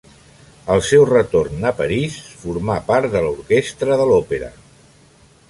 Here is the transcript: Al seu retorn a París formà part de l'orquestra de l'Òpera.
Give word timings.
Al 0.75 0.79
seu 0.87 1.03
retorn 1.09 1.67
a 1.71 1.73
París 1.81 2.15
formà 2.45 2.79
part 2.89 3.15
de 3.17 3.23
l'orquestra 3.27 4.01
de 4.03 4.09
l'Òpera. 4.15 4.51